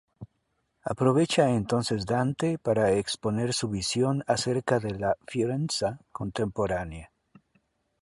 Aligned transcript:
Aprovecha 0.81 1.51
entonces 1.51 2.07
Dante 2.07 2.57
para 2.57 2.91
exponer 2.93 3.53
su 3.53 3.69
visión 3.69 4.23
acerca 4.25 4.79
de 4.79 4.97
la 4.97 5.15
"Fiorenza" 5.27 5.99
contemporánea. 6.11 7.11